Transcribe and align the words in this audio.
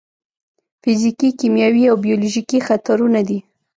فزیکي، 0.81 1.29
کیمیاوي 1.39 1.83
او 1.89 1.95
بیولوژیکي 2.05 2.59
خطرونه 2.67 3.19
دي. 3.27 3.39